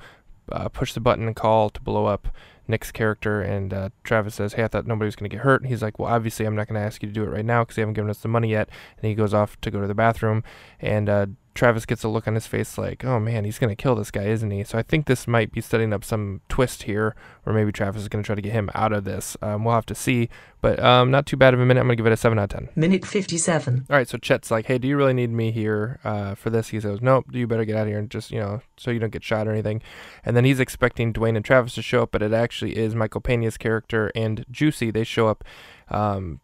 [0.52, 2.28] uh, push the button and call to blow up
[2.68, 3.42] Nick's character.
[3.42, 5.82] And uh, Travis says, "Hey, I thought nobody was going to get hurt." And he's
[5.82, 7.76] like, "Well, obviously, I'm not going to ask you to do it right now because
[7.76, 9.94] they haven't given us the money yet." And he goes off to go to the
[9.94, 10.44] bathroom,
[10.80, 13.80] and uh, Travis gets a look on his face like, "Oh man, he's going to
[13.80, 16.84] kill this guy, isn't he?" So I think this might be setting up some twist
[16.84, 17.14] here,
[17.46, 19.36] or maybe Travis is going to try to get him out of this.
[19.40, 20.28] Um, we'll have to see,
[20.60, 21.80] but um, not too bad of a minute.
[21.80, 22.68] I'm going to give it a seven out of ten.
[22.74, 23.86] Minute 57.
[23.88, 26.68] All right, so Chet's like, "Hey, do you really need me here uh, for this?"
[26.68, 27.26] He says, "Nope.
[27.30, 29.22] Do you better get out of here and just, you know, so you don't get
[29.22, 29.80] shot or anything."
[30.24, 33.20] And then he's expecting Dwayne and Travis to show up, but it actually is Michael
[33.20, 34.90] Pena's character and Juicy.
[34.90, 35.44] They show up.
[35.88, 36.40] Um,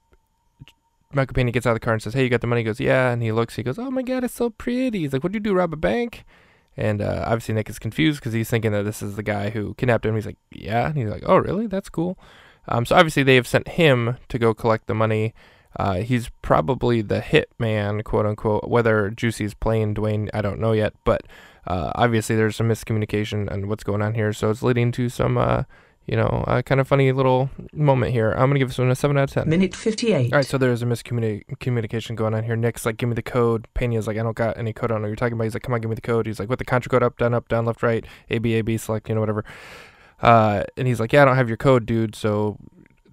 [1.13, 2.65] Michael Pena gets out of the car and says, "Hey, you got the money?" He
[2.65, 3.57] goes, "Yeah." And he looks.
[3.57, 5.55] He goes, "Oh my God, it's so pretty." He's like, "What'd you do?
[5.55, 6.25] Rob a bank?"
[6.77, 9.75] And uh, obviously Nick is confused because he's thinking that this is the guy who
[9.75, 10.15] kidnapped him.
[10.15, 11.67] He's like, "Yeah." And he's like, "Oh, really?
[11.67, 12.19] That's cool."
[12.69, 15.35] Um, so obviously they have sent him to go collect the money.
[15.77, 18.69] Uh, he's probably the hit man, quote unquote.
[18.69, 20.95] Whether Juicy's playing Dwayne, I don't know yet.
[21.05, 21.23] But
[21.67, 24.33] uh, obviously there's some miscommunication and what's going on here.
[24.33, 25.65] So it's leading to some, uh,
[26.11, 28.33] you know, uh, kind of funny little moment here.
[28.33, 29.49] I'm gonna give this one a seven out of ten.
[29.49, 30.33] Minute 58.
[30.33, 32.57] All right, so there's a miscommunication going on here.
[32.57, 34.91] Nick's like, "Give me the code." Pena's like, "I don't got any code.
[34.91, 36.49] on what you're talking about." He's like, "Come on, give me the code." He's like,
[36.49, 37.05] "What the contra code?
[37.05, 39.45] Up, down, up, down, left, right, A, B, A, B, select, you know, whatever."
[40.21, 42.17] Uh, and he's like, "Yeah, I don't have your code, dude.
[42.17, 42.59] So,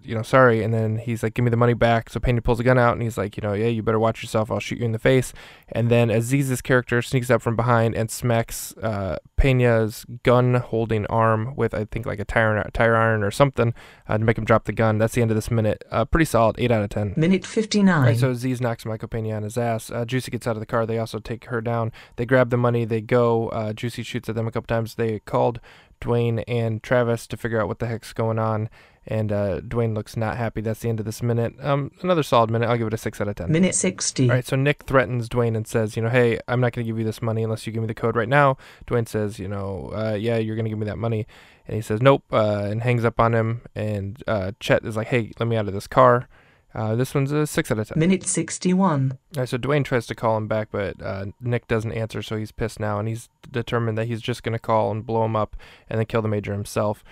[0.07, 2.59] you know, sorry." And then he's like, "Give me the money back." So Pena pulls
[2.59, 4.49] a gun out and he's like, "You know, yeah, you better watch yourself.
[4.49, 5.33] I'll shoot you in the face."
[5.69, 11.73] And then Aziz's character sneaks up from behind and smacks uh, Pena's gun-holding arm with,
[11.73, 13.73] I think, like a tire tire iron or something
[14.07, 14.97] uh, to make him drop the gun.
[14.97, 15.83] That's the end of this minute.
[15.91, 17.13] Uh, pretty solid, eight out of ten.
[17.15, 18.01] Minute 59.
[18.01, 19.91] Right, so Aziz knocks Michael Pena on his ass.
[19.91, 20.85] Uh, Juicy gets out of the car.
[20.85, 21.91] They also take her down.
[22.15, 22.85] They grab the money.
[22.85, 23.49] They go.
[23.49, 24.95] Uh, Juicy shoots at them a couple times.
[24.95, 25.59] They called
[26.01, 28.69] Dwayne and Travis to figure out what the heck's going on.
[29.09, 30.59] And uh, Dwayne looks not happy.
[30.59, 31.53] That's the end of this minute.
[31.61, 32.67] Um, another solid minute.
[32.69, 33.51] I'll give it a six out of ten.
[33.51, 34.29] Minute 60.
[34.29, 36.89] All right, so Nick threatens Dwayne and says, you know, hey, I'm not going to
[36.89, 38.57] give you this money unless you give me the code right now.
[38.85, 41.25] Dwayne says, you know, uh, yeah, you're going to give me that money.
[41.67, 43.61] And he says, nope, uh, and hangs up on him.
[43.75, 46.27] And uh, Chet is like, hey, let me out of this car.
[46.75, 47.97] Uh, this one's a six out of ten.
[47.97, 49.11] Minute 61.
[49.11, 52.35] All right, so Dwayne tries to call him back, but uh, Nick doesn't answer, so
[52.35, 55.35] he's pissed now, and he's determined that he's just going to call and blow him
[55.35, 55.55] up
[55.89, 57.03] and then kill the major himself.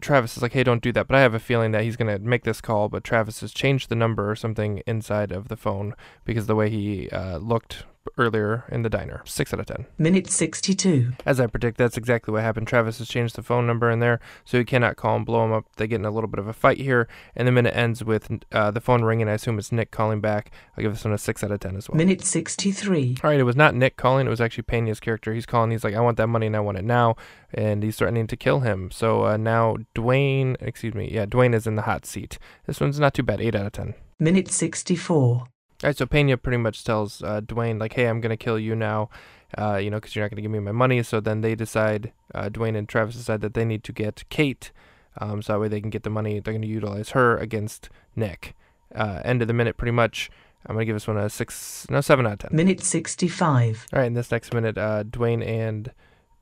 [0.00, 1.06] Travis is like, hey, don't do that.
[1.06, 3.52] But I have a feeling that he's going to make this call, but Travis has
[3.52, 7.84] changed the number or something inside of the phone because the way he uh, looked
[8.16, 9.22] earlier in the diner.
[9.24, 9.86] Six out of ten.
[9.98, 11.12] Minute 62.
[11.26, 12.66] As I predict, that's exactly what happened.
[12.66, 15.52] Travis has changed the phone number in there, so he cannot call and blow him
[15.52, 15.66] up.
[15.76, 18.30] They get in a little bit of a fight here, and the minute ends with
[18.52, 19.28] uh, the phone ringing.
[19.28, 20.50] I assume it's Nick calling back.
[20.76, 21.96] I'll give this one a six out of ten as well.
[21.96, 23.16] Minute 63.
[23.22, 24.26] All right, it was not Nick calling.
[24.26, 25.32] It was actually Pena's character.
[25.32, 25.70] He's calling.
[25.70, 27.16] He's like, I want that money and I want it now.
[27.52, 28.90] And he's threatening to kill him.
[28.90, 32.38] So uh, now Dwayne, excuse me, yeah, Dwayne is in the hot seat.
[32.66, 33.40] This one's not too bad.
[33.40, 33.94] Eight out of ten.
[34.18, 35.46] Minute 64.
[35.82, 38.58] All right, so Pena pretty much tells uh, Dwayne, like, hey, I'm going to kill
[38.58, 39.08] you now,
[39.56, 41.02] uh, you know, because you're not going to give me my money.
[41.02, 44.72] So then they decide, uh, Dwayne and Travis decide that they need to get Kate,
[45.18, 46.38] um, so that way they can get the money.
[46.38, 48.54] They're going to utilize her against Nick.
[48.94, 50.30] Uh, end of the minute, pretty much.
[50.66, 52.50] I'm going to give this one a six, no, seven out of ten.
[52.52, 53.86] Minute 65.
[53.92, 55.92] All right, in this next minute, uh, Dwayne and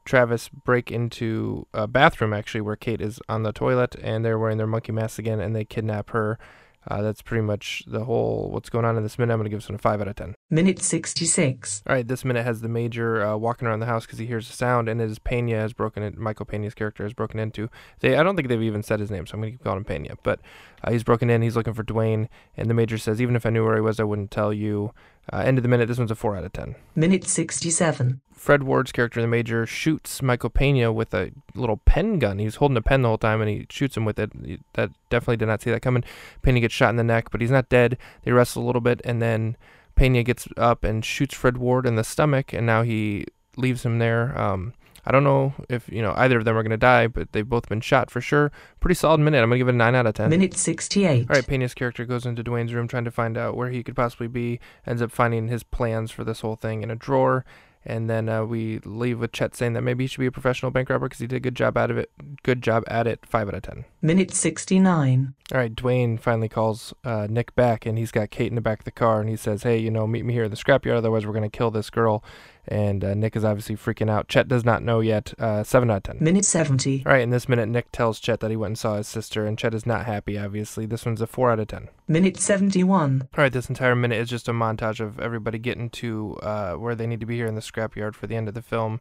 [0.05, 4.59] Travis break into a bathroom actually where Kate is on the toilet and they're wearing
[4.59, 6.39] their monkey masks again and they kidnap her.
[6.87, 9.33] Uh, that's pretty much the whole what's going on in this minute.
[9.33, 10.35] I'm going to give this one a 5 out of 10.
[10.51, 11.83] Minute 66.
[11.87, 14.49] All right, this minute has the major uh, walking around the house because he hears
[14.49, 16.17] a sound and his Pena has broken it.
[16.17, 17.69] Michael Pena's character has broken into.
[18.01, 19.79] They, I don't think they've even said his name, so I'm going to keep calling
[19.79, 20.17] him Pena.
[20.23, 20.41] But
[20.83, 21.43] uh, he's broken in.
[21.43, 24.01] He's looking for Dwayne, and the major says, even if I knew where he was,
[24.01, 24.93] I wouldn't tell you.
[25.33, 25.87] Uh, end of the minute.
[25.89, 26.75] This one's a 4 out of 10.
[26.95, 28.21] Minute 67.
[28.33, 32.39] Fred Ward's character, the major, shoots Michael Pena with a little pen gun.
[32.39, 34.31] He's holding a pen the whole time, and he shoots him with it.
[34.45, 36.05] He- That definitely did not see that coming.
[36.43, 37.99] Pena gets shot in the neck, but he's not dead.
[38.23, 39.57] They wrestle a little bit, and then
[39.97, 43.99] Pena gets up and shoots Fred Ward in the stomach, and now he leaves him
[43.99, 44.39] there.
[44.41, 44.73] Um,
[45.09, 47.49] I don't know if you know either of them are going to die, but they've
[47.49, 48.53] both been shot for sure.
[48.79, 49.39] Pretty solid minute.
[49.39, 50.29] I'm going to give it a nine out of ten.
[50.29, 51.31] Minute 68.
[51.31, 53.97] All right, Pena's character goes into Dwayne's room trying to find out where he could
[53.97, 54.61] possibly be.
[54.87, 57.47] Ends up finding his plans for this whole thing in a drawer.
[57.87, 60.71] And then uh, we leave with Chet saying that maybe he should be a professional
[60.71, 62.11] bank robber because he did a good job out of it.
[62.43, 63.25] Good job at it.
[63.25, 63.87] Five out of ten.
[64.03, 65.35] Minute 69.
[65.53, 68.81] All right, Dwayne finally calls uh, Nick back, and he's got Kate in the back
[68.81, 70.99] of the car, and he says, "Hey, you know, meet me here in the scrapyard.
[70.99, 72.23] Otherwise, we're gonna kill this girl."
[72.69, 74.29] And uh, Nick is obviously freaking out.
[74.29, 75.35] Chet does not know yet.
[75.39, 76.19] Uh, 7 out of 10.
[76.21, 77.05] Minute 70.
[77.07, 79.47] All right, in this minute, Nick tells Chet that he went and saw his sister,
[79.47, 80.87] and Chet is not happy, obviously.
[80.87, 81.89] This one's a 4 out of 10.
[82.07, 83.29] Minute 71.
[83.37, 86.95] All right, this entire minute is just a montage of everybody getting to uh, where
[86.95, 89.01] they need to be here in the scrapyard for the end of the film.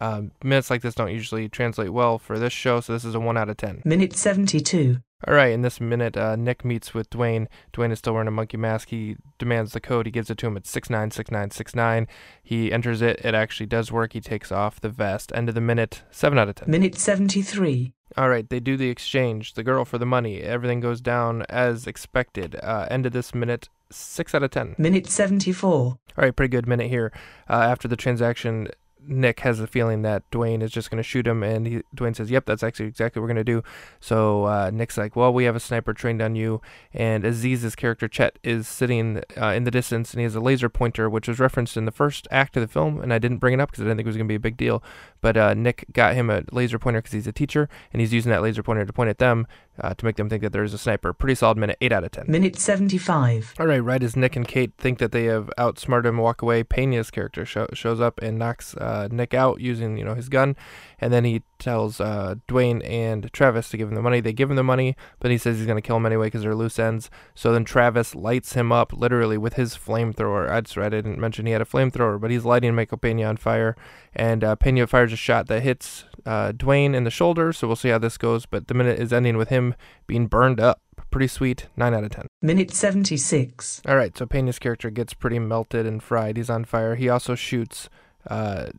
[0.00, 3.20] Um, minutes like this don't usually translate well for this show, so this is a
[3.20, 3.82] 1 out of 10.
[3.84, 4.98] Minute 72.
[5.26, 7.46] All right, in this minute, uh, Nick meets with Dwayne.
[7.72, 8.90] Dwayne is still wearing a monkey mask.
[8.90, 10.04] He demands the code.
[10.04, 12.06] He gives it to him at 696969.
[12.42, 13.20] He enters it.
[13.24, 14.12] It actually does work.
[14.12, 15.32] He takes off the vest.
[15.34, 16.70] End of the minute, 7 out of 10.
[16.70, 17.92] Minute 73.
[18.16, 19.54] All right, they do the exchange.
[19.54, 20.40] The girl for the money.
[20.40, 22.56] Everything goes down as expected.
[22.62, 24.76] Uh, end of this minute, 6 out of 10.
[24.76, 25.70] Minute 74.
[25.70, 27.12] All right, pretty good minute here.
[27.48, 28.68] Uh, after the transaction,
[29.06, 32.16] Nick has a feeling that Dwayne is just going to shoot him, and he, Dwayne
[32.16, 33.62] says, "Yep, that's actually exactly what we're going to do."
[34.00, 36.60] So uh, Nick's like, "Well, we have a sniper trained on you."
[36.92, 40.68] And Aziz's character Chet is sitting uh, in the distance, and he has a laser
[40.68, 43.54] pointer, which was referenced in the first act of the film, and I didn't bring
[43.54, 44.82] it up because I didn't think it was going to be a big deal.
[45.20, 48.30] But uh, Nick got him a laser pointer because he's a teacher, and he's using
[48.30, 49.46] that laser pointer to point at them
[49.80, 51.12] uh, to make them think that there's a sniper.
[51.12, 52.26] Pretty solid minute, eight out of ten.
[52.28, 53.54] Minute 75.
[53.58, 56.42] All right, right as Nick and Kate think that they have outsmarted him and walk
[56.42, 60.28] away, Pena's character show, shows up and knocks uh, Nick out using you know his
[60.28, 60.56] gun,
[61.00, 64.20] and then he tells uh, Dwayne and Travis to give him the money.
[64.20, 66.54] They give him the money, but he says he's gonna kill him anyway because they're
[66.54, 67.10] loose ends.
[67.34, 70.48] So then Travis lights him up literally with his flamethrower.
[70.48, 73.36] That's right, I didn't mention he had a flamethrower, but he's lighting Michael Pena on
[73.36, 73.76] fire,
[74.14, 77.52] and uh, Pena fires a shot that hits uh, Dwayne in the shoulder.
[77.52, 78.46] So we'll see how this goes.
[78.46, 79.74] But the minute is ending with him
[80.06, 80.80] being burned up.
[81.10, 82.26] Pretty sweet, nine out of ten.
[82.42, 83.82] Minute 76.
[83.86, 86.36] All right, so Pena's character gets pretty melted and fried.
[86.36, 86.96] He's on fire.
[86.96, 87.88] He also shoots
[88.28, 88.70] uh,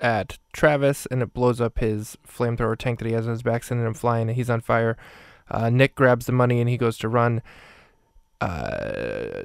[0.00, 3.62] at Travis, and it blows up his flamethrower tank that he has on his back,
[3.62, 4.96] sending him flying, and he's on fire.
[5.50, 7.42] Uh, Nick grabs the money and he goes to run.
[8.40, 9.42] Uh,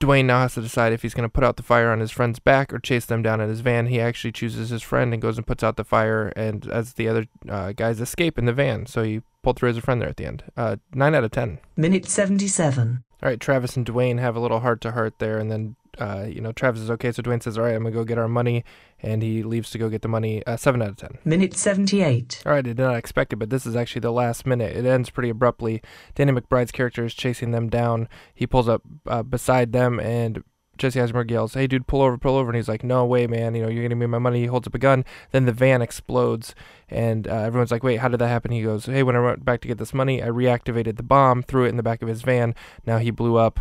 [0.00, 2.10] Dwayne now has to decide if he's going to put out the fire on his
[2.10, 3.86] friend's back or chase them down in his van.
[3.86, 7.08] He actually chooses his friend and goes and puts out the fire, and as the
[7.08, 10.08] other uh, guys escape in the van, so he pulled through as a friend there
[10.08, 10.44] at the end.
[10.56, 11.60] Uh, nine out of ten.
[11.76, 13.04] Minute 77.
[13.22, 16.26] All right, Travis and Dwayne have a little heart to heart there, and then uh,
[16.28, 18.28] you know Travis is okay, so Dwayne says, "All right, I'm gonna go get our
[18.28, 18.64] money,"
[19.02, 20.44] and he leaves to go get the money.
[20.46, 21.18] Uh, seven out of ten.
[21.24, 22.42] Minute 78.
[22.44, 24.76] All right, I did not expect it, but this is actually the last minute.
[24.76, 25.82] It ends pretty abruptly.
[26.14, 28.08] Danny McBride's character is chasing them down.
[28.34, 30.44] He pulls up uh, beside them, and
[30.76, 33.54] Jesse Eisenberg yells, "Hey, dude, pull over, pull over!" And he's like, "No way, man!
[33.54, 35.04] You know, you're gonna me my money." He holds up a gun.
[35.32, 36.54] Then the van explodes,
[36.88, 39.44] and uh, everyone's like, "Wait, how did that happen?" He goes, "Hey, when I went
[39.44, 42.08] back to get this money, I reactivated the bomb, threw it in the back of
[42.08, 42.54] his van.
[42.86, 43.60] Now he blew up.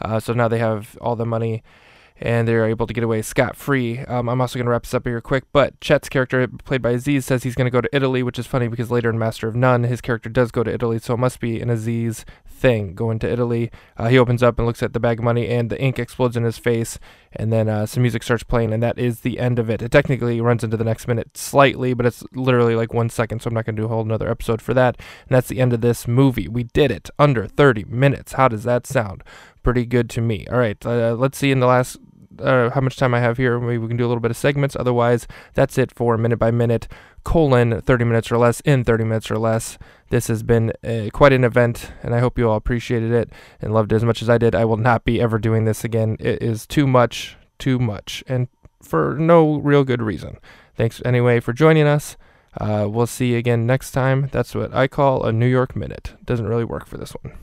[0.00, 1.62] Uh, so now they have all the money."
[2.18, 3.98] and they're able to get away scot free.
[4.00, 6.92] Um, I'm also going to wrap this up here quick, but Chet's character, played by
[6.92, 9.48] Aziz, says he's going to go to Italy, which is funny because later in Master
[9.48, 12.24] of None, his character does go to Italy, so it must be an Aziz
[12.56, 13.70] thing going to Italy.
[13.96, 16.36] Uh, he opens up and looks at the bag of money, and the ink explodes
[16.36, 16.98] in his face,
[17.32, 19.82] and then uh, some music starts playing, and that is the end of it.
[19.82, 23.48] It technically runs into the next minute slightly, but it's literally like one second, so
[23.48, 24.96] I'm not going to do a whole another episode for that.
[25.28, 26.48] And that's the end of this movie.
[26.48, 28.32] We did it under 30 minutes.
[28.32, 29.22] How does that sound?
[29.62, 30.46] Pretty good to me.
[30.50, 31.98] All right, uh, let's see in the last
[32.40, 33.58] uh, how much time I have here.
[33.58, 34.76] Maybe we can do a little bit of segments.
[34.76, 36.88] Otherwise, that's it for minute by minute,
[37.26, 39.78] colon 30 minutes or less in 30 minutes or less.
[40.10, 43.74] This has been uh, quite an event, and I hope you all appreciated it and
[43.74, 44.54] loved it as much as I did.
[44.54, 46.16] I will not be ever doing this again.
[46.20, 48.46] It is too much, too much, and
[48.80, 50.38] for no real good reason.
[50.76, 52.16] Thanks anyway for joining us.
[52.60, 54.28] Uh, we'll see you again next time.
[54.30, 56.14] That's what I call a New York Minute.
[56.24, 57.36] Doesn't really work for this one.